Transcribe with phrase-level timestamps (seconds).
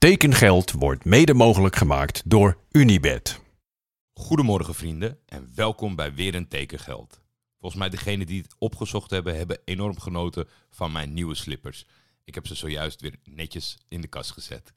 [0.00, 3.40] Tekengeld wordt mede mogelijk gemaakt door Unibed.
[4.12, 7.20] Goedemorgen vrienden en welkom bij weer een tekengeld.
[7.58, 11.86] Volgens mij degenen die het opgezocht hebben, hebben enorm genoten van mijn nieuwe slippers.
[12.24, 14.72] Ik heb ze zojuist weer netjes in de kast gezet.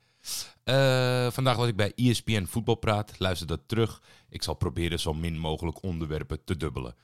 [0.66, 3.20] Uh, vandaag was ik bij ESPN Voetbalpraat.
[3.20, 4.02] Luister dat terug.
[4.30, 6.96] Ik zal proberen zo min mogelijk onderwerpen te dubbelen.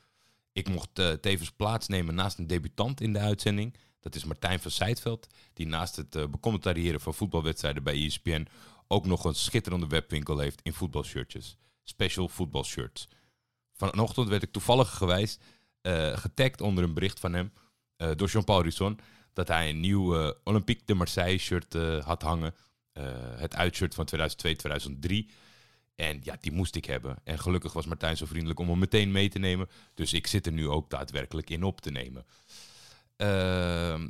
[0.51, 3.75] Ik mocht uh, tevens plaatsnemen naast een debutant in de uitzending.
[4.00, 8.47] Dat is Martijn van Zijtveld, die naast het uh, van voetbalwedstrijden bij ESPN
[8.88, 11.57] ook nog een schitterende webwinkel heeft in voetbalshirtjes.
[11.83, 13.07] Special Football Shirts.
[13.73, 15.37] Vanochtend werd ik toevallig gewijs
[15.82, 17.54] uh, getagd onder een bericht van hem
[17.97, 19.00] uh, door Jean-Paul Risson
[19.33, 21.73] dat hij een nieuw Olympique de Marseille shirt
[22.04, 22.56] had hangen.
[23.36, 25.31] het uitshirt van 2002-2003.
[26.00, 27.18] En ja, die moest ik hebben.
[27.23, 29.70] En gelukkig was Martijn zo vriendelijk om hem meteen mee te nemen.
[29.93, 32.25] Dus ik zit er nu ook daadwerkelijk in op te nemen.
[33.22, 34.05] Uh,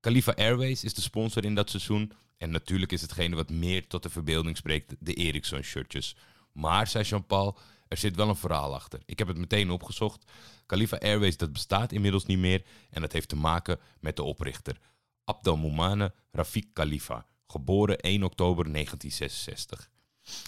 [0.00, 2.12] Khalifa Airways is de sponsor in dat seizoen.
[2.36, 6.16] En natuurlijk is hetgene wat meer tot de verbeelding spreekt de Ericsson shirtjes.
[6.52, 7.58] Maar, zei Jean-Paul,
[7.88, 9.00] er zit wel een verhaal achter.
[9.06, 10.24] Ik heb het meteen opgezocht.
[10.66, 12.62] Khalifa Airways, dat bestaat inmiddels niet meer.
[12.90, 14.78] En dat heeft te maken met de oprichter.
[15.24, 19.90] Abdelmoumane Rafik Khalifa, geboren 1 oktober 1966.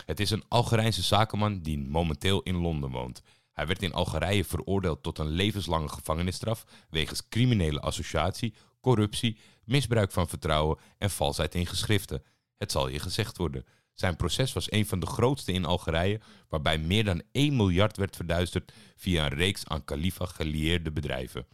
[0.06, 3.22] Het is een Algerijnse zakenman die momenteel in Londen woont.
[3.56, 10.28] Hij werd in Algerije veroordeeld tot een levenslange gevangenisstraf wegens criminele associatie, corruptie, misbruik van
[10.28, 12.22] vertrouwen en valsheid in geschriften.
[12.56, 13.64] Het zal je gezegd worden.
[13.94, 18.16] Zijn proces was een van de grootste in Algerije, waarbij meer dan 1 miljard werd
[18.16, 21.46] verduisterd via een reeks aan Khalifa gelieerde bedrijven.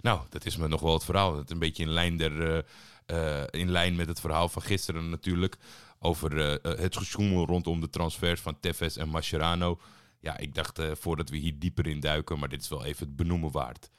[0.00, 1.34] Nou, dat is me nog wel het verhaal.
[1.34, 2.58] Dat is een beetje in lijn, der, uh,
[3.06, 5.56] uh, in lijn met het verhaal van gisteren natuurlijk.
[5.98, 9.80] Over uh, het gesjoemel rondom de transfers van Tevez en Mascherano
[10.22, 13.06] ja, ik dacht uh, voordat we hier dieper in duiken, maar dit is wel even
[13.06, 13.90] het benoemen waard.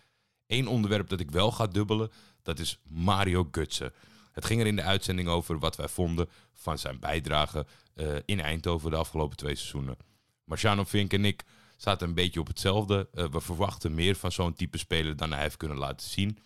[0.48, 3.94] Eén onderwerp dat ik wel ga dubbelen, dat is Mario Gutsen.
[4.32, 8.40] Het ging er in de uitzending over wat wij vonden van zijn bijdrage uh, in
[8.40, 9.98] Eindhoven de afgelopen twee seizoenen.
[10.44, 11.44] Marciano Vink en ik
[11.78, 13.10] zaten een beetje op hetzelfde.
[13.14, 16.38] Uh, we verwachten meer van zo'n type speler dan hij heeft kunnen laten zien.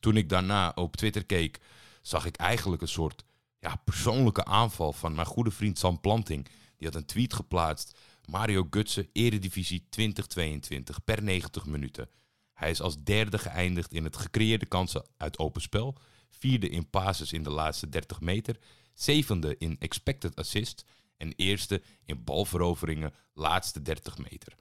[0.00, 1.60] Toen ik daarna op Twitter keek,
[2.02, 3.24] zag ik eigenlijk een soort
[3.58, 6.48] ja, persoonlijke aanval van mijn goede vriend Sam Planting.
[6.76, 12.08] Die had een tweet geplaatst Mario Gutsen, Eredivisie 2022 per 90 minuten.
[12.52, 15.96] Hij is als derde geëindigd in het gecreëerde kansen uit open spel,
[16.30, 18.58] vierde in passes in de laatste 30 meter,
[18.94, 20.84] zevende in expected assist
[21.16, 24.56] en eerste in balveroveringen laatste 30 meter.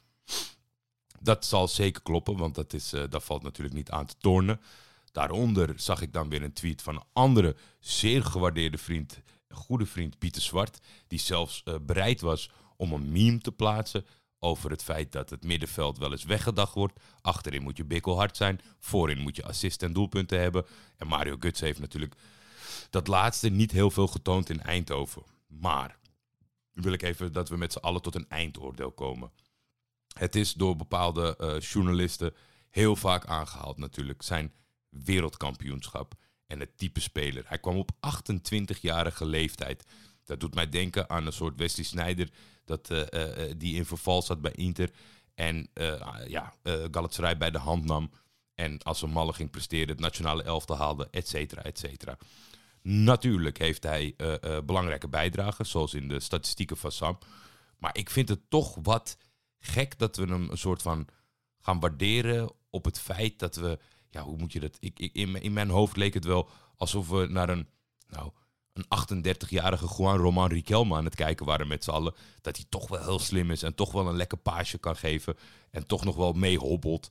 [1.19, 4.61] Dat zal zeker kloppen, want dat, is, uh, dat valt natuurlijk niet aan te tornen.
[5.11, 10.17] Daaronder zag ik dan weer een tweet van een andere zeer gewaardeerde vriend, goede vriend
[10.17, 14.05] Pieter Zwart, die zelfs uh, bereid was om een meme te plaatsen
[14.39, 16.99] over het feit dat het middenveld wel eens weggedacht wordt.
[17.21, 20.65] Achterin moet je bikkelhard zijn, voorin moet je assist en doelpunten hebben.
[20.97, 22.15] En Mario Guts heeft natuurlijk
[22.89, 25.23] dat laatste niet heel veel getoond in Eindhoven.
[25.47, 25.97] Maar
[26.71, 29.31] wil ik even dat we met z'n allen tot een eindoordeel komen.
[30.17, 32.33] Het is door bepaalde uh, journalisten
[32.69, 34.21] heel vaak aangehaald natuurlijk.
[34.21, 34.53] Zijn
[34.89, 36.13] wereldkampioenschap
[36.47, 37.43] en het type speler.
[37.47, 39.85] Hij kwam op 28-jarige leeftijd.
[40.25, 42.29] Dat doet mij denken aan een soort Wesley Sneijder
[42.65, 44.89] dat, uh, uh, die in verval zat bij Inter.
[45.35, 45.69] En
[46.27, 48.11] ja, Galatasaray bij de hand nam.
[48.55, 52.17] En als een malle ging presteren, het nationale elftal haalde, et cetera, et cetera.
[52.81, 54.15] Natuurlijk heeft hij
[54.65, 57.17] belangrijke bijdragen, zoals in de statistieken van Sam.
[57.77, 59.17] Maar ik vind het toch wat
[59.59, 61.07] gek dat we hem een soort van
[61.59, 63.79] gaan waarderen op het feit dat we...
[64.09, 64.77] Ja, hoe moet je dat...
[64.79, 67.67] Ik, ik, in, in mijn hoofd leek het wel alsof we naar een...
[68.07, 68.31] Nou,
[68.75, 72.13] een 38-jarige Juan Roman Riquelme aan het kijken waren met z'n allen.
[72.41, 75.35] Dat hij toch wel heel slim is en toch wel een lekker paasje kan geven.
[75.71, 77.09] En toch nog wel meehobbelt.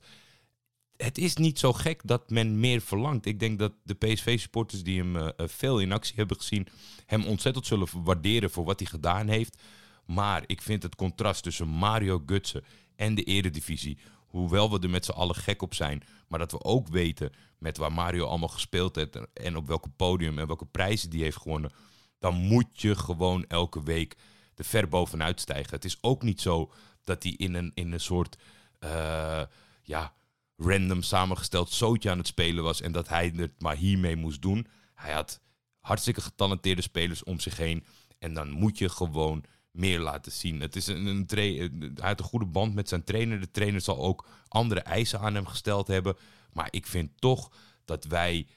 [0.97, 3.25] Het is niet zo gek dat men meer verlangt.
[3.25, 6.67] Ik denk dat de PSV-supporters die hem uh, veel in actie hebben gezien...
[7.05, 9.61] hem ontzettend zullen waarderen voor wat hij gedaan heeft.
[10.05, 12.63] Maar ik vind het contrast tussen Mario Gutsen
[12.95, 13.97] en de eredivisie...
[14.37, 16.03] hoewel we er met z'n allen gek op zijn...
[16.27, 20.39] maar dat we ook weten met waar Mario allemaal gespeeld heeft en op welke podium
[20.39, 21.71] en welke prijzen die heeft gewonnen,
[22.19, 24.15] dan moet je gewoon elke week
[24.55, 25.73] er ver bovenuit stijgen.
[25.73, 26.71] Het is ook niet zo
[27.03, 28.37] dat hij in een, in een soort
[28.79, 29.43] uh,
[29.83, 30.13] ja,
[30.57, 34.67] random samengesteld zootje aan het spelen was en dat hij het maar hiermee moest doen.
[34.93, 35.41] Hij had
[35.79, 37.85] hartstikke getalenteerde spelers om zich heen
[38.19, 39.43] en dan moet je gewoon
[39.75, 40.61] meer laten zien.
[40.61, 43.39] Het is een, een hij had een goede band met zijn trainer.
[43.39, 46.15] De trainer zal ook andere eisen aan hem gesteld hebben.
[46.53, 47.51] Maar ik vind toch
[47.85, 48.47] dat wij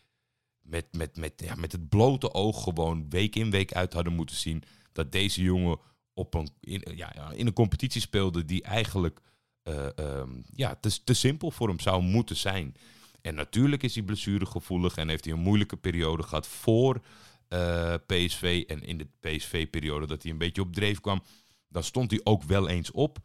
[0.61, 4.37] met, met, met, ja, met het blote oog gewoon week in week uit hadden moeten
[4.37, 4.63] zien
[4.93, 5.79] dat deze jongen
[6.15, 9.21] op een, in, ja, in een competitie speelde die eigenlijk
[9.65, 12.77] uh, um, ja, te, te simpel voor hem zou moeten zijn.
[13.21, 17.01] En natuurlijk is hij blessuregevoelig en heeft hij een moeilijke periode gehad voor
[17.49, 21.23] eh, PSV en in de PSV-periode dat hij een beetje op dreef kwam,
[21.69, 23.19] dan stond hij ook wel eens op.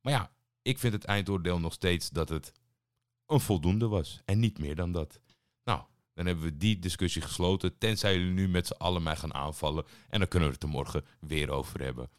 [0.00, 0.30] Maar ja,
[0.62, 2.52] ik vind het eindoordeel nog steeds dat het
[3.26, 5.20] een voldoende was en niet meer dan dat.
[5.64, 5.82] Nou,
[6.14, 9.84] dan hebben we die discussie gesloten, tenzij jullie nu met z'n allen mij gaan aanvallen
[10.08, 12.10] en dan kunnen we het er morgen weer over hebben.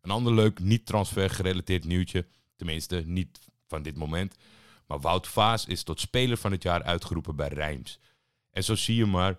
[0.00, 4.36] Een ander leuk, niet transfer gerelateerd nieuwtje, tenminste niet van dit moment,
[4.86, 7.98] maar Wout Vaas is tot speler van het jaar uitgeroepen bij Rijms.
[8.50, 9.38] En zo zie je maar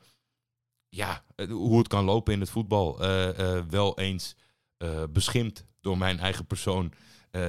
[0.96, 3.04] ja, eh, hoe het kan lopen in het voetbal.
[3.04, 4.36] Uh, wel eens
[4.78, 6.94] uh, beschimd door mijn eigen persoon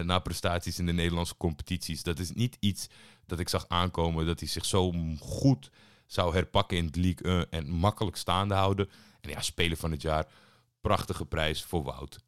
[0.03, 2.03] na prestaties in de Nederlandse competities.
[2.03, 2.87] Dat is niet iets
[3.27, 5.71] dat ik zag aankomen dat hij zich zo goed
[6.07, 8.89] zou herpakken in het League en makkelijk staande houden.
[9.21, 10.27] En ja, speler van het jaar,
[10.81, 12.19] prachtige prijs voor Wout.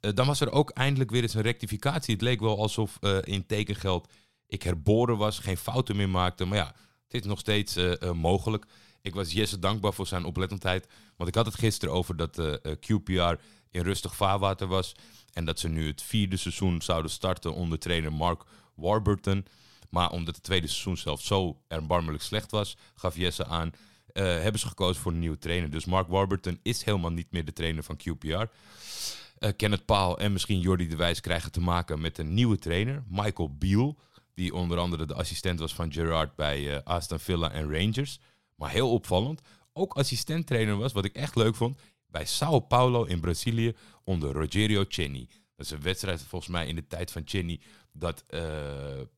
[0.00, 2.14] dan was er ook eindelijk weer eens een rectificatie.
[2.14, 4.12] Het leek wel alsof in tekengeld
[4.46, 6.44] ik herboren was, geen fouten meer maakte.
[6.44, 6.74] Maar ja,
[7.08, 7.78] het is nog steeds
[8.14, 8.66] mogelijk.
[9.04, 10.88] Ik was Jesse dankbaar voor zijn oplettendheid.
[11.16, 14.94] Want ik had het gisteren over dat uh, eh, eh, QPR in rustig vaarwater was.
[15.32, 18.42] En dat ze nu het vierde seizoen zouden starten onder trainer Mark
[18.74, 19.46] Warburton.
[19.90, 24.60] Maar omdat het tweede seizoen zelf zo erbarmelijk slecht was, gaf Jesse aan, uh, hebben
[24.60, 25.70] ze gekozen voor een nieuwe trainer.
[25.70, 28.26] Dus Mark Warburton is helemaal niet meer de trainer van QPR.
[28.28, 33.04] Uh, Kenneth Paal en misschien Jordi de Wijs krijgen te maken met een nieuwe trainer,
[33.08, 33.98] Michael Beal.
[34.34, 38.18] Die onder andere de assistent was van Gerard bij Aston Villa en Rangers.
[38.54, 39.40] Maar heel opvallend,
[39.72, 43.74] ook assistenttrainer was, wat ik echt leuk vond, bij Sao Paulo in Brazilië
[44.04, 45.28] onder Rogerio Ceni.
[45.56, 47.60] Dat is een wedstrijd volgens mij in de tijd van Ceni
[47.92, 48.42] dat uh,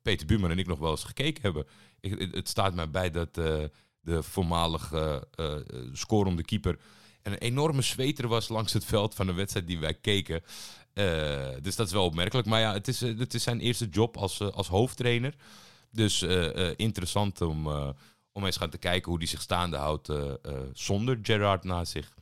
[0.03, 1.67] Peter Buurman en ik nog wel eens gekeken hebben.
[2.01, 3.65] Ik, het staat mij bij dat uh,
[4.01, 5.55] de voormalige uh,
[5.93, 6.79] scorende keeper
[7.23, 10.43] een enorme zweter was langs het veld van de wedstrijd die wij keken.
[11.63, 12.47] dus dat is wel opmerkelijk.
[12.47, 15.35] Maar ja, het is, het is zijn eerste job als, als hoofdtrainer.
[15.91, 16.23] Dus
[16.77, 17.69] interessant om,
[18.37, 20.33] om eens gaan te kijken hoe hij zich staande houdt uh,
[20.73, 22.15] zonder Gerard naast zich.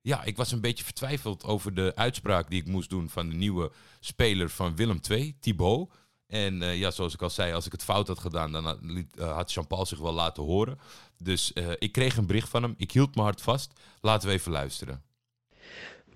[0.00, 3.34] Ja, ik was een beetje vertwijfeld over de uitspraak die ik moest doen van de
[3.34, 5.90] nieuwe speler van Willem II, Thibaut.
[6.26, 8.78] En uh, ja, zoals ik al zei, als ik het fout had gedaan, dan had,
[9.18, 10.78] had Jean-Paul zich wel laten horen.
[11.18, 12.74] Dus ik kreeg een bericht van hem.
[12.76, 13.72] Ik hield mijn hart vast.
[14.00, 15.02] Laten we even luisteren.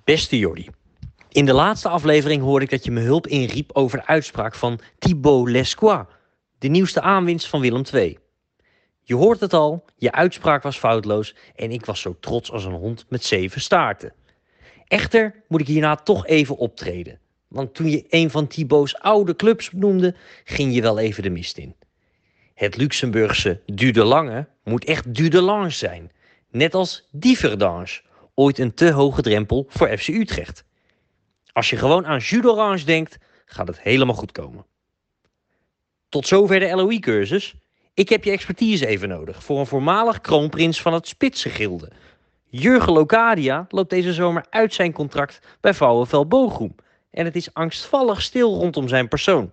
[0.05, 0.69] Beste Jordi,
[1.29, 4.81] in de laatste aflevering hoorde ik dat je me hulp inriep over de uitspraak van
[4.99, 6.07] Thibaut Lesquois,
[6.59, 8.19] de nieuwste aanwinst van Willem II.
[9.09, 12.73] Je hoort het al, je uitspraak was foutloos en ik was zo trots als een
[12.73, 14.13] hond met zeven staarten.
[14.89, 17.19] Echter moet ik hierna toch even optreden.
[17.49, 20.15] Want toen je een van Thibaut's oude clubs noemde,
[20.45, 21.77] ging je wel even de mist in.
[22.55, 26.13] Het Luxemburgse Du de Lange moet echt Du de Lange zijn.
[26.51, 28.01] Net als Diverdange,
[28.35, 30.65] ooit een te hoge drempel voor FC Utrecht.
[31.53, 34.67] Als je gewoon aan Jus d'Orange denkt, gaat het helemaal goed komen.
[36.09, 37.55] Tot zover de LOE-cursus.
[37.97, 41.91] Ik heb je expertise even nodig voor een voormalig kroonprins van het Spitsengilde.
[42.45, 46.75] Jurgen Locadia loopt deze zomer uit zijn contract bij VfL Bochum.
[47.11, 49.51] En het is angstvallig stil rondom zijn persoon.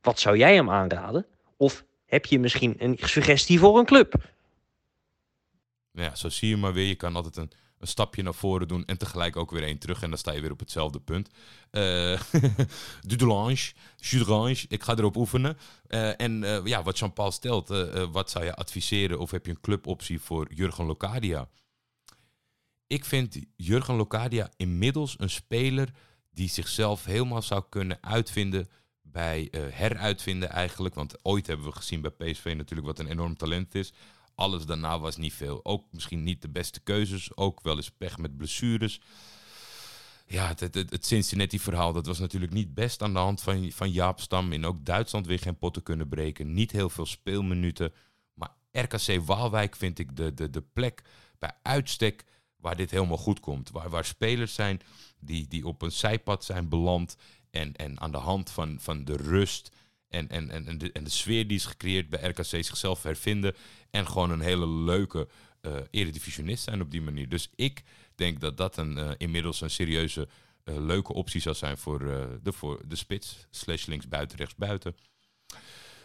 [0.00, 1.26] Wat zou jij hem aanraden?
[1.56, 4.14] Of heb je misschien een suggestie voor een club?
[5.92, 6.88] Ja, zo zie je maar weer.
[6.88, 7.50] Je kan altijd een
[7.84, 10.02] een stapje naar voren doen en tegelijk ook weer één terug.
[10.02, 11.28] En dan sta je weer op hetzelfde punt.
[11.74, 12.20] Uh,
[13.06, 15.58] Dudelange, Juderange, ik ga erop oefenen.
[15.88, 17.68] Uh, en uh, ja, wat Jean-Paul stelt,
[18.12, 21.48] wat zou je adviseren of heb je een cluboptie voor Jurgen Locadia?
[22.86, 25.88] Ik vind Jurgen Locadia inmiddels een speler
[26.30, 28.68] die zichzelf helemaal zou kunnen uitvinden
[29.02, 30.94] bij heruitvinden eigenlijk.
[30.94, 33.92] Want ooit hebben we gezien bij PSV natuurlijk wat een enorm talent is.
[34.34, 35.64] Alles daarna was niet veel.
[35.64, 37.36] Ook misschien niet de beste keuzes.
[37.36, 39.00] Ook wel eens pech met blessures.
[40.26, 43.90] Ja, het, het, het Cincinnati-verhaal, dat was natuurlijk niet best aan de hand van, van
[43.90, 44.52] Jaap Stam.
[44.52, 46.54] In ook Duitsland weer geen potten kunnen breken.
[46.54, 47.92] Niet heel veel speelminuten.
[48.34, 51.02] Maar RKC Waalwijk vind ik de, de, de plek
[51.38, 52.24] bij uitstek
[52.56, 53.70] waar dit helemaal goed komt.
[53.70, 54.80] Waar, waar spelers zijn
[55.18, 57.16] die, die op een zijpad zijn beland.
[57.50, 59.70] En, en aan de hand van, van de rust
[60.14, 63.54] en, en, en, de, en de sfeer die is gecreëerd bij RKC zichzelf hervinden.
[63.90, 65.28] En gewoon een hele leuke
[65.62, 67.28] uh, eredivisionist zijn op die manier.
[67.28, 67.82] Dus ik
[68.14, 70.28] denk dat dat een, uh, inmiddels een serieuze,
[70.64, 71.98] uh, leuke optie zou zijn voor,
[72.42, 73.46] de, voor de spits.
[73.50, 74.96] Slash links buiten, rechts buiten.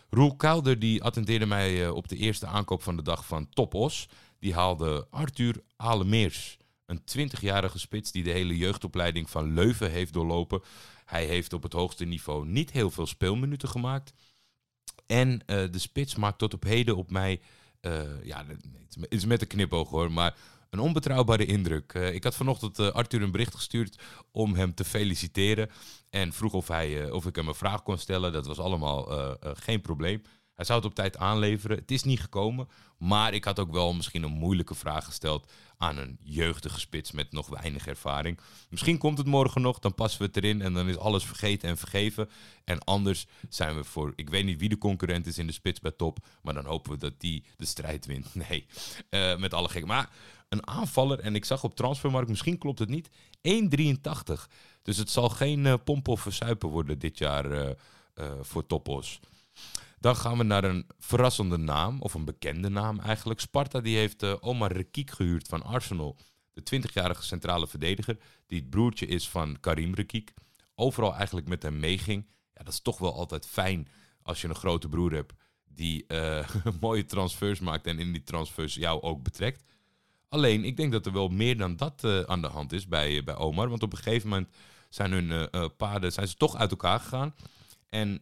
[0.10, 4.08] Roel Kouder die attendeerde mij op de eerste aankoop van de dag van Topos.
[4.40, 6.58] Die haalde Arthur Alemeers.
[6.90, 10.62] Een 20-jarige spits die de hele jeugdopleiding van Leuven heeft doorlopen.
[11.06, 14.14] Hij heeft op het hoogste niveau niet heel veel speelminuten gemaakt.
[15.06, 17.42] En uh, de spits maakt tot op heden op mij,
[17.82, 20.36] uh, ja, het is met een knipoog hoor, maar
[20.70, 21.94] een onbetrouwbare indruk.
[21.94, 25.70] Uh, ik had vanochtend Arthur een bericht gestuurd om hem te feliciteren.
[26.10, 28.32] En vroeg of, hij, of ik hem een vraag kon stellen.
[28.32, 29.08] Dat was allemaal
[29.42, 30.22] geen probleem.
[30.60, 31.78] Hij zou het op tijd aanleveren.
[31.78, 32.68] Het is niet gekomen.
[32.98, 37.32] Maar ik had ook wel misschien een moeilijke vraag gesteld aan een jeugdige spits met
[37.32, 38.40] nog weinig ervaring.
[38.70, 41.70] Misschien komt het morgen nog, dan passen we het erin en dan is alles vergeten
[41.70, 42.30] en vergeven.
[42.64, 45.80] En anders zijn we voor, ik weet niet wie de concurrent is in de spits
[45.80, 48.28] bij top, maar dan hopen we dat die de strijd wint.
[48.50, 48.66] Nee,
[49.10, 49.86] uh, met alle gek.
[49.86, 50.10] Maar
[50.50, 54.48] een aanvaller, en ik zag op transfermarkt, misschien klopt het niet, 1,83.
[54.82, 57.70] Dus het zal geen uh, pomp of versuipen worden dit jaar uh,
[58.42, 59.20] voor Topos.
[60.00, 63.40] Dan gaan we naar een verrassende naam, of een bekende naam eigenlijk.
[63.40, 66.18] Sparta die heeft uh, Omar Rekiek gehuurd van Arsenal.
[66.54, 70.34] De 20-jarige centrale verdediger, die het broertje is van Karim Rekiek.
[70.76, 72.28] Overal eigenlijk met hem meeging.
[72.54, 73.88] Ja, dat is toch wel altijd fijn
[74.22, 75.34] als je een grote broer hebt
[75.66, 76.50] die uh,
[76.82, 79.64] mooie transfers maakt en in die transfers jou ook betrekt.
[80.30, 83.24] Alleen, ik denk dat er wel meer dan dat uh, aan de hand is bij,
[83.24, 83.70] bij Omar.
[83.70, 84.50] Want op een gegeven moment
[84.90, 87.36] zijn hun paden zijn ze toch uit elkaar gegaan.
[87.90, 88.22] En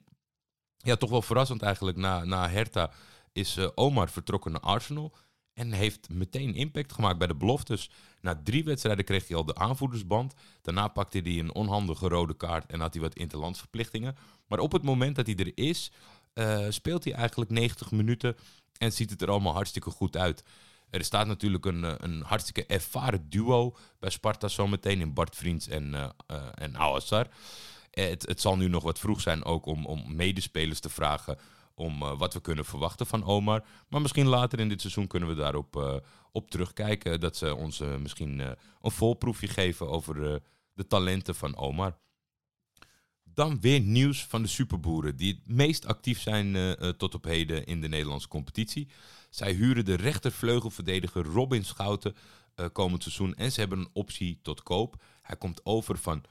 [0.87, 1.97] ja, toch wel verrassend eigenlijk.
[1.97, 2.91] Na, na Hertha
[3.33, 5.13] is uh, Omar vertrokken naar Arsenal.
[5.53, 7.89] En heeft meteen impact gemaakt bij de beloftes.
[8.21, 10.33] Na drie wedstrijden kreeg hij al de aanvoerdersband.
[10.61, 14.15] Daarna pakte hij een onhandige rode kaart en had hij wat interlandsverplichtingen.
[14.47, 15.91] Maar op het moment dat hij er is,
[16.33, 18.35] uh, speelt hij eigenlijk 90 minuten
[18.77, 20.43] en ziet het er allemaal hartstikke goed uit.
[20.89, 25.67] Er staat natuurlijk een, eh, een hartstikke ervaren duo bij Sparta zometeen in Bart Vriends
[25.67, 26.09] en, uh,
[26.55, 26.75] en.
[28.01, 31.37] Het, het, zal nu nog wat vroeg zijn ook om, om medespelers te vragen
[31.73, 33.65] om uh, wat we kunnen verwachten van Omar.
[33.89, 35.95] Maar misschien later in dit seizoen kunnen we daarop uh,
[36.31, 37.19] op terugkijken.
[37.19, 38.39] Dat ze ons misschien
[38.81, 40.41] een volproefje geven over
[40.73, 41.97] de talenten van Omar.
[43.23, 47.81] Dan weer nieuws van de superboeren, die het meest actief zijn tot op heden in
[47.81, 48.87] de Nederlandse competitie.
[49.29, 52.15] Zij huren de rechtervleugelverdediger Robin Schouten
[52.71, 55.03] komend seizoen en ze hebben een optie tot koop.
[55.21, 56.23] Hij komt over van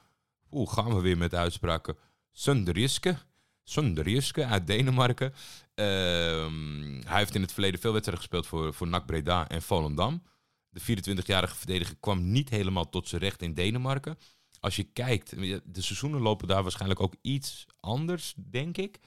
[0.56, 1.96] Oeh, gaan we weer met uitspraken.
[2.32, 3.16] Sunderjyske.
[3.64, 5.32] Sunderjyske uit Denemarken.
[5.74, 10.22] Ehm, hij heeft in het verleden veel wedstrijden gespeeld voor, voor NAC Breda en Volendam.
[10.68, 14.18] De 24-jarige verdediger kwam niet helemaal tot zijn recht in Denemarken.
[14.60, 15.30] Als je kijkt,
[15.64, 18.98] de seizoenen lopen daar waarschijnlijk ook iets anders, denk ik.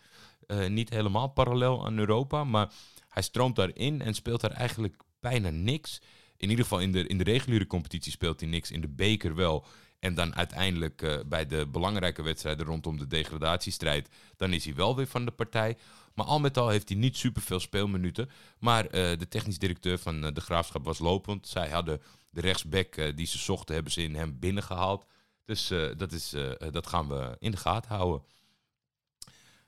[0.47, 2.71] Uh, niet helemaal parallel aan Europa, maar
[3.07, 6.01] hij stroomt daarin en speelt daar eigenlijk bijna niks.
[6.37, 8.71] In ieder geval in de, in de reguliere competitie speelt hij niks.
[8.71, 9.65] In de beker wel.
[9.99, 14.95] En dan uiteindelijk uh, bij de belangrijke wedstrijden rondom de degradatiestrijd, dan is hij wel
[14.95, 15.77] weer van de partij.
[16.13, 18.29] Maar al met al heeft hij niet superveel speelminuten.
[18.59, 21.47] Maar uh, de technisch directeur van uh, de Graafschap was lopend.
[21.47, 25.05] Zij hadden de rechtsback die ze zochten, hebben ze in hem binnengehaald.
[25.45, 26.35] Dus dat, is,
[26.71, 28.23] dat gaan we in de gaten houden.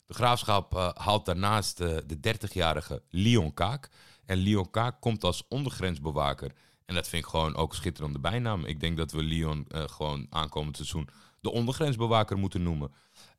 [0.05, 3.89] De Graafschap haalt daarnaast de 30-jarige Leon Kaak.
[4.25, 6.51] En Leon Kaak komt als ondergrensbewaker
[6.91, 8.65] en dat vind ik gewoon ook schitterende bijnaam.
[8.65, 12.91] Ik denk dat we Leon uh, gewoon aankomend seizoen de ondergrensbewaker moeten noemen.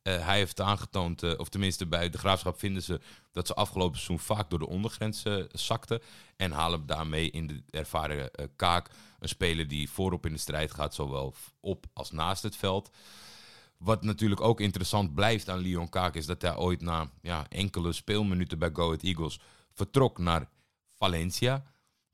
[0.03, 2.99] Uh, hij heeft aangetoond, uh, of tenminste bij de graafschap vinden ze
[3.31, 6.01] dat ze afgelopen seizoen vaak door de ondergrens zakten.
[6.35, 10.93] En halen daarmee in de ervaren kaak een speler die voorop in de strijd gaat,
[10.93, 12.89] zowel op als naast het veld.
[13.77, 17.91] Wat natuurlijk ook interessant blijft aan Leon Kaak is dat hij ooit na ja, enkele
[17.91, 19.39] speelminuten bij Go Ahead Eagles
[19.73, 20.49] vertrok naar
[20.97, 21.72] Valencia.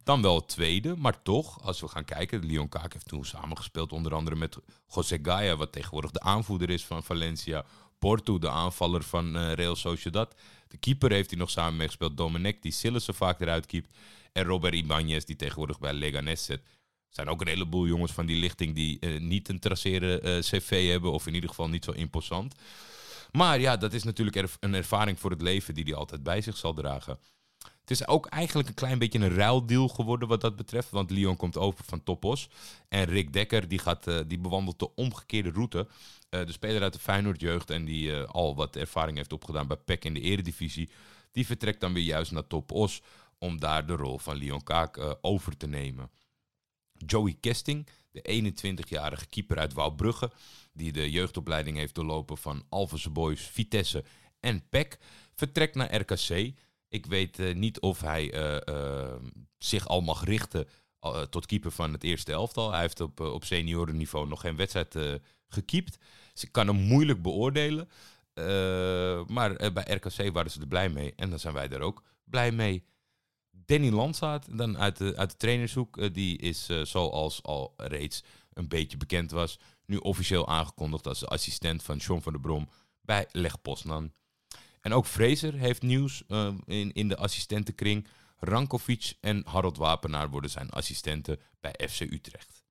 [0.09, 4.13] Dan wel tweede, maar toch, als we gaan kijken, Leon Kaak heeft toen samengespeeld onder
[4.13, 7.65] andere met José Gaia, wat tegenwoordig de aanvoerder is van Valencia.
[7.99, 10.35] Porto, de aanvaller van uh, Real Sociedad.
[10.67, 13.97] De keeper heeft hij nog samen meegespeeld, Domenech, die Sillissen vaak eruit keept.
[14.31, 16.59] En Robert Ibanez, die tegenwoordig bij Leganes zit.
[16.59, 20.39] Er zijn ook een heleboel jongens van die lichting die uh, niet een traceren uh,
[20.39, 22.55] cv hebben, of in ieder geval niet zo imposant.
[23.31, 26.57] Maar ja, dat is natuurlijk een ervaring voor het leven die hij altijd bij zich
[26.57, 27.19] zal dragen.
[27.89, 30.89] Het is ook eigenlijk een klein beetje een ruildeal geworden wat dat betreft.
[30.89, 32.49] Want Lyon komt over van Topos.
[32.87, 35.87] En Rick Dekker die gaat, uh, die bewandelt de omgekeerde route.
[36.29, 39.67] Uh, de speler uit de Feyenoord jeugd en die uh, al wat ervaring heeft opgedaan
[39.67, 40.89] bij PEC in de eredivisie.
[41.31, 43.01] Die vertrekt dan weer juist naar Topos
[43.37, 46.09] om daar de rol van Lyon Kaak over te nemen.
[46.93, 50.31] Joey Kesting, de 21-jarige keeper uit Wouwbrugge.
[50.73, 54.03] Die de jeugdopleiding heeft doorlopen van Alphense Boys, Vitesse
[54.39, 54.97] en PEC.
[55.35, 56.53] Vertrekt naar RKC.
[56.89, 59.15] Ik weet uh, niet of hij uh, uh,
[59.57, 60.67] zich al mag richten
[61.29, 62.71] tot keeper van het eerste elftal.
[62.71, 64.97] Hij heeft op, op seniorenniveau nog geen wedstrijd
[65.47, 65.97] gekiept.
[66.33, 67.89] Dus kan hem moeilijk beoordelen.
[69.27, 71.13] maar bij RKC waren ze er blij mee.
[71.15, 72.83] En dan zijn wij er ook blij mee.
[73.51, 78.97] Danny Landsaat, dan uit de, uit de trainershoek, die is zoals al reeds een beetje
[78.97, 82.69] bekend was, nu officieel aangekondigd als assistent van John van der Brom
[83.01, 84.11] bij Leg Poznan.
[84.81, 88.07] En ook Fraser heeft nieuws uh, in, in de assistentenkring.
[88.37, 92.63] Rankovic en Harold Wapenaar worden zijn assistenten bij FC Utrecht.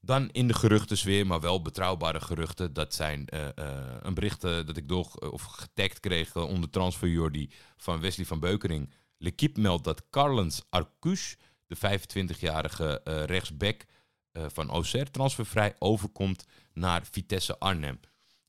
[0.00, 2.72] Dan in de geruchtensfeer, maar wel betrouwbare geruchten.
[2.72, 7.50] Dat zijn uh, uh, een bericht dat ik door, of getagd kreeg onder transfer Jordi
[7.76, 8.92] van Wesley van Beukering.
[9.18, 13.84] L'Equipe meldt dat Carlens Arcus, de 25-jarige rechtsback
[14.32, 18.00] van Auxerre, transfervrij overkomt naar Vitesse Arnhem.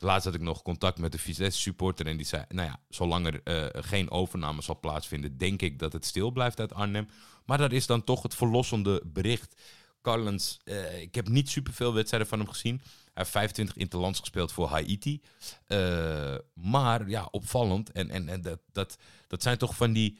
[0.01, 3.27] Laatst had ik nog contact met de Vitesse supporter en die zei, nou ja, zolang
[3.27, 7.07] er uh, geen overname zal plaatsvinden, denk ik dat het stil blijft uit Arnhem.
[7.45, 9.61] Maar dat is dan toch het verlossende bericht.
[10.01, 12.81] Carlens, uh, ik heb niet superveel wedstrijden van hem gezien.
[12.83, 15.21] Hij heeft 25 interlands gespeeld voor Haiti.
[15.67, 17.91] Uh, maar ja, opvallend.
[17.91, 20.17] En, en, en dat, dat, dat zijn toch van die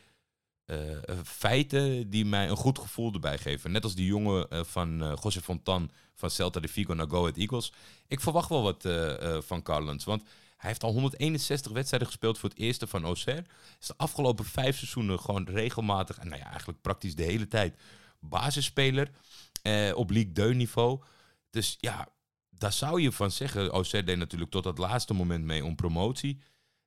[1.24, 3.72] feiten die mij een goed gevoel erbij geven.
[3.72, 7.74] Net als die jongen van José Fontan van Celta de Vigo naar Go Ahead Eagles.
[8.08, 10.03] Ik verwacht wel wat uh, van Carlens.
[10.03, 10.24] Want
[10.58, 13.46] hij heeft al 161 wedstrijden gespeeld voor het eerste van Auxerre.
[13.80, 17.75] Is de afgelopen vijf seizoenen gewoon regelmatig, en nou ja, eigenlijk praktisch de hele tijd,
[18.20, 19.12] basisspeler
[19.63, 21.01] uh, op League 2 niveau.
[21.50, 22.08] Dus ja,
[22.50, 23.70] daar zou je van zeggen.
[23.70, 26.41] Auxerre deed natuurlijk tot het laatste moment mee om promotie.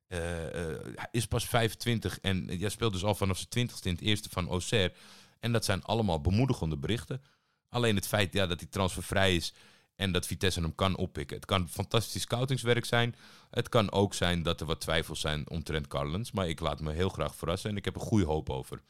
[0.07, 4.29] Hij is pas 25 en jij speelt dus al vanaf zijn 20ste in het eerste
[4.29, 4.93] van Auxerre.
[5.39, 7.21] En dat zijn allemaal bemoedigende berichten.
[7.69, 9.53] Alleen het feit ja, dat hij transfervrij is
[9.95, 11.35] en dat Vitesse hem kan oppikken.
[11.35, 13.15] Het kan fantastisch scoutingswerk zijn.
[13.49, 16.31] Het kan ook zijn dat er wat twijfels zijn omtrent Carlens.
[16.31, 18.81] Maar ik laat me heel graag verrassen en ik heb er goede hoop over.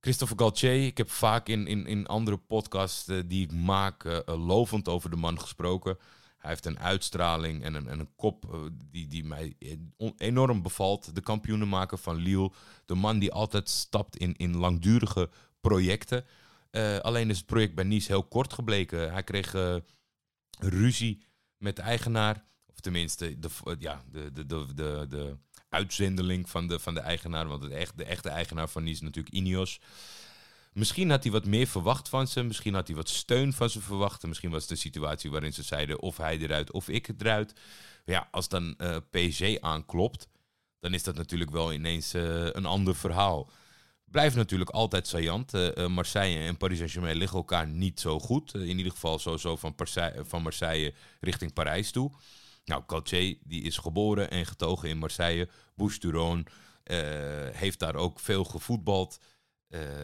[0.00, 4.18] Christopher Galtier, ik heb vaak in, in, in andere podcasts uh, die ik maak uh,
[4.26, 5.98] lovend over de man gesproken.
[6.42, 9.56] Hij heeft een uitstraling en een, en een kop uh, die, die mij
[10.16, 11.14] enorm bevalt.
[11.14, 12.52] De kampioenenmaker van Lille.
[12.86, 15.30] De man die altijd stapt in, in langdurige
[15.60, 16.24] projecten.
[16.70, 19.12] Uh, alleen is het project bij Nice heel kort gebleken.
[19.12, 19.76] Hij kreeg uh,
[20.58, 21.24] ruzie
[21.56, 22.44] met de eigenaar.
[22.66, 25.36] Of tenminste, de, ja, de, de, de, de, de
[25.68, 27.46] uitzendeling van de, van de eigenaar.
[27.46, 29.80] Want het echt, de echte eigenaar van Nice is natuurlijk Ineos.
[30.72, 32.42] Misschien had hij wat meer verwacht van ze.
[32.42, 34.26] Misschien had hij wat steun van ze verwacht.
[34.26, 37.52] Misschien was het situatie waarin ze zeiden of hij eruit of ik eruit.
[38.04, 40.28] Ja, als dan uh, PSG aanklopt,
[40.80, 43.50] dan is dat natuurlijk wel ineens een ander verhaal.
[44.04, 45.54] Blijft natuurlijk altijd saillant.
[45.54, 48.54] Uh, Marseille en Paris Saint-Germain liggen elkaar niet zo goed.
[48.54, 49.74] In ieder geval sowieso van,
[50.16, 52.12] van Marseille richting Parijs toe.
[52.64, 55.48] Nou, Gauthier die is geboren en getogen in Marseille.
[55.76, 56.44] Bouche
[57.52, 59.18] heeft daar ook veel gevoetbald.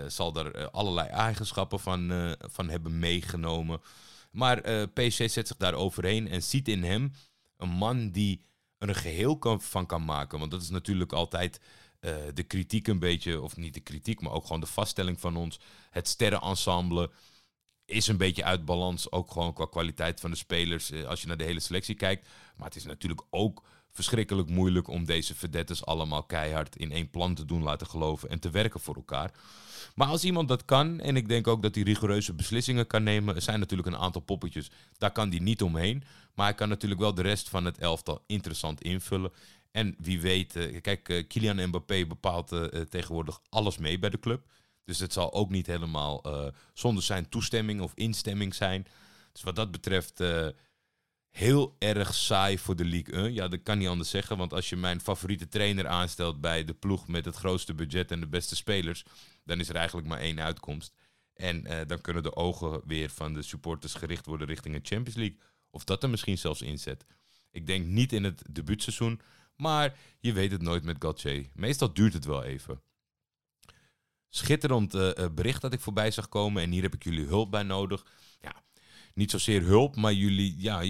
[0.07, 3.81] Zal daar allerlei eigenschappen van, van hebben meegenomen.
[4.31, 7.13] Maar PSG zet zich daar overheen en ziet in hem
[7.57, 8.45] een man die
[8.79, 10.39] er een geheel kan, van kan maken.
[10.39, 11.61] Want dat is natuurlijk altijd
[12.35, 15.61] de kritiek een beetje, of niet de kritiek, maar ook gewoon de vaststelling van ons.
[15.91, 17.11] Het sterrenensemble
[17.85, 21.37] is een beetje uit balans, ook gewoon qua kwaliteit van de spelers, als je naar
[21.37, 22.29] de hele selectie kijkt.
[22.57, 23.65] Maar het is natuurlijk ook
[23.99, 28.39] verschrikkelijk moeilijk om deze verdettes allemaal keihard in één plan te doen laten geloven en
[28.39, 29.33] te werken voor elkaar.
[29.95, 33.35] Maar als iemand dat kan, en ik denk ook dat hij rigoureuze beslissingen kan nemen,
[33.35, 36.05] er zijn natuurlijk een aantal poppetjes, daar kan hij niet omheen.
[36.35, 39.33] Maar hij kan natuurlijk wel de rest van het elftal interessant invullen.
[39.71, 44.19] En wie weet, uh, kijk, uh, Kylian Mbappé bepaalt uh, tegenwoordig alles mee bij de
[44.19, 44.43] club.
[44.85, 46.25] Dus het zal ook niet helemaal
[46.75, 48.87] zonder zijn toestemming of instemming zijn.
[49.33, 50.23] Dus wat dat betreft
[51.39, 53.33] heel erg saai voor de League 1.
[53.33, 54.37] Ja, dat kan niet anders zeggen.
[54.37, 58.21] Want als je mijn favoriete trainer aanstelt bij de ploeg met het grootste budget en
[58.21, 59.05] de beste spelers,
[59.45, 60.95] dan is er eigenlijk maar één uitkomst.
[61.35, 65.39] En dan kunnen de ogen weer van de supporters gericht worden richting een Champions League.
[65.71, 67.05] Of dat er misschien zelfs inzet.
[67.51, 69.21] Ik denk niet in het debuutseizoen.
[69.57, 71.49] Maar je weet het nooit met Gauthier.
[71.55, 72.81] Meestal duurt het wel even.
[74.29, 76.63] Schitterend uh, bericht dat ik voorbij zag komen.
[76.63, 78.07] En hier heb ik jullie hulp bij nodig.
[78.41, 78.63] Ja,
[79.19, 80.83] niet zozeer hulp, maar jullie, ja,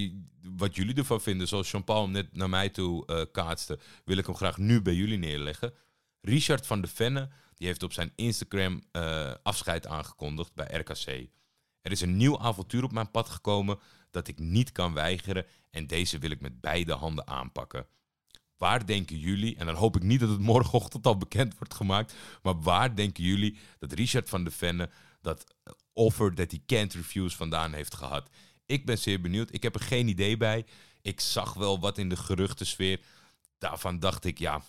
[0.43, 1.49] wat jullie ervan vinden.
[1.49, 5.19] Zoals Jean-Paul net naar mij toe uh, kaatste, wil ik hem graag nu bij jullie
[5.19, 5.73] neerleggen.
[6.21, 11.29] Richard van de Venne die heeft op zijn Instagram uh, afscheid aangekondigd bij RKC.
[11.83, 13.79] Er is een nieuw avontuur op mijn pad gekomen
[14.11, 17.87] dat ik niet kan weigeren en deze wil ik met beide handen aanpakken.
[18.57, 22.14] Waar denken jullie, en dan hoop ik niet dat het morgenochtend al bekend wordt gemaakt,
[22.43, 25.55] maar waar denken jullie dat Richard van de Venne dat
[25.99, 28.29] offer dat hij can't refuse vandaan heeft gehad?
[28.67, 29.53] Ik ben zeer benieuwd.
[29.53, 30.65] Ik heb er geen idee bij.
[31.03, 33.01] Ik zag wel wat in de geruchtensfeer.
[33.59, 34.63] Daarvan dacht ik, ja,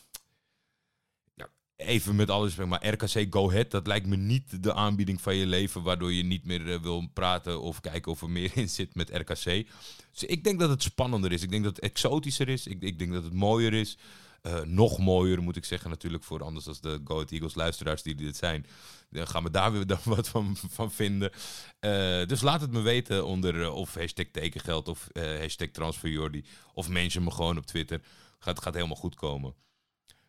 [1.79, 5.45] even met alles, maar RKC Go Ahead, dat lijkt me niet de aanbieding van je
[5.45, 8.95] leven, waardoor je niet meer uh, wil praten of kijken of er meer in zit
[8.95, 9.67] met RKC.
[10.11, 11.41] Dus ik denk dat het spannender is.
[11.41, 12.67] Ik denk dat het exotischer is.
[12.67, 13.97] Ik, ik denk dat het mooier is.
[14.41, 18.03] Uh, nog mooier moet ik zeggen natuurlijk voor anders als de Go Ahead Eagles luisteraars
[18.03, 18.65] die dit zijn.
[19.09, 21.31] Dan gaan we daar weer dan wat van, van vinden.
[21.31, 27.23] Uh, dus laat het me weten onder of hashtag tekengeld of hashtag transferjordi of mensen
[27.23, 28.01] me gewoon op Twitter.
[28.39, 29.53] Gaat, gaat helemaal goed komen.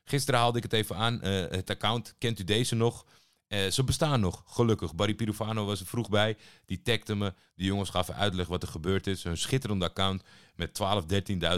[0.04, 1.20] Gisteren haalde ik het even aan.
[1.24, 3.04] Het account, kent u deze nog?
[3.50, 4.94] Eh, ze bestaan nog, gelukkig.
[4.94, 6.36] Barry Pirufano was er vroeg bij.
[6.64, 7.34] Die tagde me.
[7.56, 9.24] Die jongens gaven uitleg wat er gebeurd is.
[9.24, 10.22] Een schitterende account
[10.54, 11.04] met 12,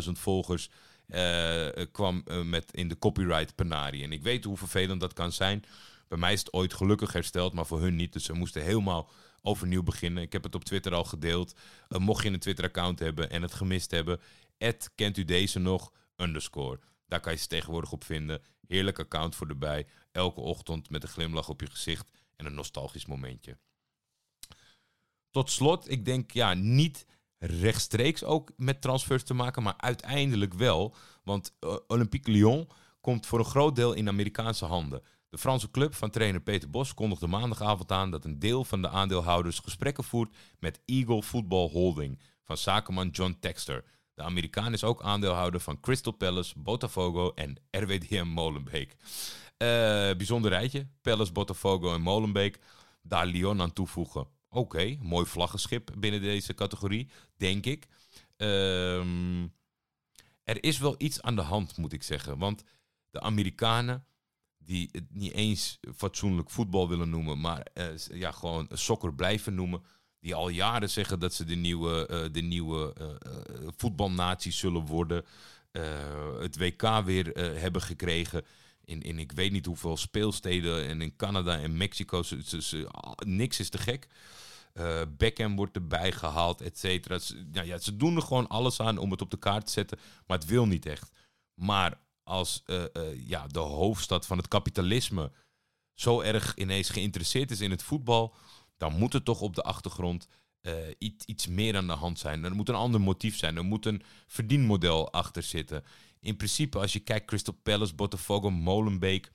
[0.04, 0.70] 13.000 volgers.
[1.12, 4.02] Eh, kwam eh, met in de copyright penarie.
[4.02, 5.64] En ik weet hoe vervelend dat kan zijn.
[6.08, 8.12] Bij mij is het ooit gelukkig hersteld, maar voor hun niet.
[8.12, 9.10] Dus ze moesten helemaal
[9.42, 10.22] overnieuw beginnen.
[10.22, 11.54] Ik heb het op Twitter al gedeeld.
[11.88, 14.20] Eh, mocht je een Twitter-account hebben en het gemist hebben,
[14.94, 15.92] kent u deze nog?
[17.06, 18.42] Daar kan je ze tegenwoordig op vinden.
[18.66, 19.86] Heerlijk account voor erbij.
[20.12, 23.56] Elke ochtend met een glimlach op je gezicht en een nostalgisch momentje.
[25.30, 27.06] Tot slot, ik denk ja, niet
[27.44, 30.94] rechtstreeks ook met transfers te maken, maar uiteindelijk wel.
[31.24, 32.68] Want uh, Olympique Lyon
[33.00, 35.02] komt voor een groot deel in Amerikaanse handen.
[35.28, 38.88] De Franse club van trainer Peter Bos kondigde maandagavond aan dat een deel van de
[38.88, 43.84] aandeelhouders gesprekken voert met Eagle Football Holding van zakenman John Texter.
[44.14, 48.96] De Amerikaan is ook aandeelhouder van Crystal Palace, Botafogo en RWDM Molenbeek.
[49.62, 49.68] Uh,
[50.16, 50.86] bijzonder rijtje.
[51.00, 52.58] Palace, Botafogo en Molenbeek.
[53.02, 54.26] Daar Lyon aan toevoegen.
[54.54, 57.86] Oké, mooi vlaggenschip binnen deze categorie, denk ik.
[58.36, 59.52] Um,
[60.44, 62.38] er is wel iets aan de hand, moet ik zeggen.
[62.38, 62.62] Want
[63.10, 64.04] de Amerikanen,
[64.58, 69.82] die het niet eens fatsoenlijk voetbal willen noemen, maar uh, ja, gewoon soccer blijven noemen.
[70.20, 75.24] Die al jaren zeggen dat ze de nieuwe, uh, de nieuwe uh, voetbalnatie zullen worden.
[76.38, 78.44] het WK weer hebben gekregen.
[79.00, 80.88] In, ik weet niet hoeveel speelsteden.
[80.88, 82.22] En in Canada en Mexico.
[82.22, 82.88] Ze, ze, ze,
[83.26, 84.06] niks is te gek.
[85.16, 87.18] Beckham wordt erbij gehaald, et cetera.
[87.52, 89.98] Nou ja, ze doen er gewoon alles aan om het op de kaart te zetten.
[90.26, 91.10] Maar het wil niet echt.
[91.54, 95.32] Maar als uh, uh, ja, de hoofdstad van het kapitalisme
[95.94, 98.34] zo erg ineens geïnteresseerd is in het voetbal,
[98.76, 100.28] dan moet er toch op de achtergrond
[100.62, 102.44] uh, iets, iets meer aan de hand zijn.
[102.44, 103.56] Er moet een ander motief zijn.
[103.56, 105.84] Er moet een verdienmodel achter zitten.
[106.22, 109.32] In principe, als je kijkt, Crystal Palace, Botafogo, Molenbeek.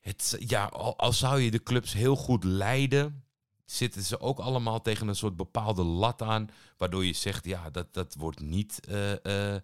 [0.00, 3.24] Het, ja, al, zou je de clubs heel goed leiden,
[3.64, 7.94] zitten ze ook allemaal tegen een soort bepaalde lat aan, waardoor je zegt, ja, dat,
[7.94, 9.56] dat wordt niet uh,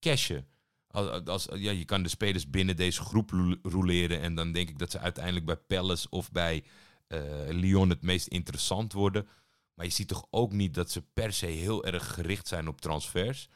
[0.00, 0.46] cashen.
[0.86, 3.30] Als, als, ja, je kan de spelers binnen deze groep
[3.62, 4.20] roleren.
[4.20, 6.64] En dan denk ik dat ze uiteindelijk bij Palace of bij
[7.08, 9.28] uh, Lyon het meest interessant worden.
[9.74, 12.80] Maar je ziet toch ook niet dat ze per se heel erg gericht zijn op
[12.80, 13.48] transfers.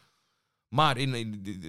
[0.69, 1.15] Maar in,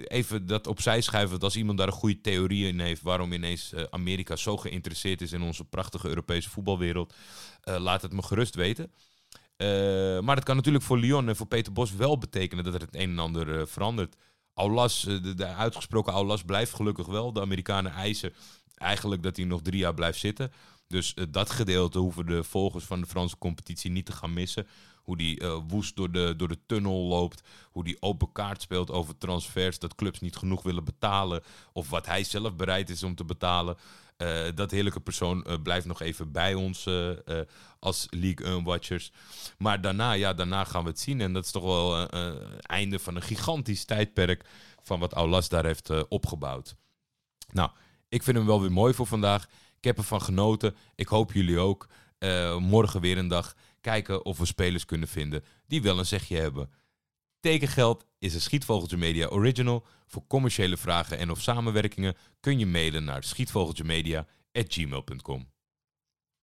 [0.04, 3.82] even dat opzij schuiven, als iemand daar een goede theorie in heeft waarom ineens uh,
[3.90, 7.14] Amerika zo geïnteresseerd is in onze prachtige Europese voetbalwereld,
[7.64, 8.92] uh, laat het me gerust weten.
[10.24, 12.94] maar dat kan natuurlijk voor Lyon en voor Peter Bos wel betekenen dat er het
[12.94, 14.16] een en ander verandert.
[14.54, 17.32] Aulas, de, de uitgesproken Aulas blijft gelukkig wel.
[17.32, 18.32] De Amerikanen eisen
[18.74, 20.52] eigenlijk dat hij nog drie jaar blijft zitten.
[20.88, 24.66] Dus uh, dat gedeelte hoeven de volgers van de Franse competitie niet te gaan missen.
[25.02, 27.42] Hoe die uh, woest door de, door de tunnel loopt.
[27.70, 29.78] Hoe die open kaart speelt over transfers.
[29.78, 31.42] Dat clubs niet genoeg willen betalen.
[31.72, 33.76] Of wat hij zelf bereid is om te betalen.
[34.18, 36.88] Uh, dat heerlijke persoon blijft nog even bij ons
[37.78, 39.12] als League 1-watchers.
[39.58, 41.20] Maar daarna, ja, daarna gaan we het zien.
[41.20, 44.44] En dat is toch wel het einde van een gigantisch tijdperk
[44.82, 46.76] van wat Aulas daar heeft opgebouwd.
[47.52, 47.70] Nou,
[48.08, 49.48] ik vind hem wel weer mooi voor vandaag.
[49.78, 50.76] Ik heb ervan genoten.
[50.94, 51.88] Ik hoop jullie ook.
[52.18, 56.36] Uh, morgen weer een dag kijken of we spelers kunnen vinden die wel een zegje
[56.36, 56.70] hebben.
[57.40, 59.86] Tekengeld is een Schietvogeltje Media original.
[60.06, 65.48] Voor commerciële vragen en of samenwerkingen kun je mailen naar schietvogeltjemedia.gmail.com.